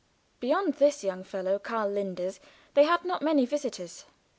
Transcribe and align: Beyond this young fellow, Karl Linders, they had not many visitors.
Beyond 0.39 0.73
this 0.77 1.03
young 1.03 1.23
fellow, 1.23 1.59
Karl 1.59 1.87
Linders, 1.91 2.39
they 2.73 2.85
had 2.85 3.05
not 3.05 3.21
many 3.21 3.45
visitors. 3.45 4.05